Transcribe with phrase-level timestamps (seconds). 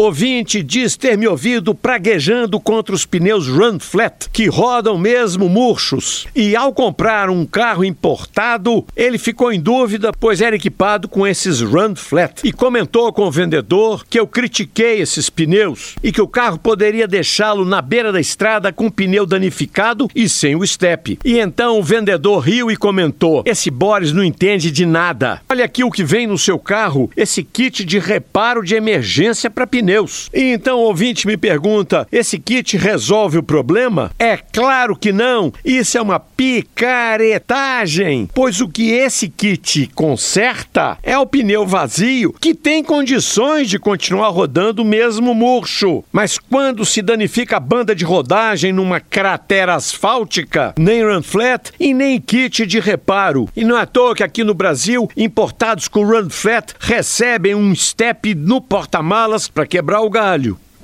[0.00, 6.24] Ouvinte diz ter me ouvido praguejando contra os pneus Run Flat, que rodam mesmo murchos.
[6.36, 11.60] E ao comprar um carro importado, ele ficou em dúvida, pois era equipado com esses
[11.60, 12.46] Run Flat.
[12.46, 17.08] E comentou com o vendedor que eu critiquei esses pneus e que o carro poderia
[17.08, 21.18] deixá-lo na beira da estrada com o pneu danificado e sem o step.
[21.24, 25.40] E então o vendedor riu e comentou: Esse Boris não entende de nada.
[25.48, 29.66] Olha aqui o que vem no seu carro: esse kit de reparo de emergência para
[29.88, 30.28] pneus.
[30.34, 34.10] E então o ouvinte me pergunta: esse kit resolve o problema?
[34.18, 35.50] É claro que não.
[35.64, 42.54] Isso é uma picaretagem, pois o que esse kit conserta é o pneu vazio que
[42.54, 46.04] tem condições de continuar rodando mesmo murcho.
[46.12, 51.94] Mas quando se danifica a banda de rodagem numa cratera asfáltica, nem run flat e
[51.94, 53.48] nem kit de reparo.
[53.56, 57.74] E não é à toa que aqui no Brasil, importados com run flat recebem um
[57.74, 60.58] step no porta-malas para quebrar o galho.